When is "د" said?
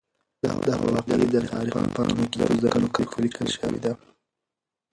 1.33-1.35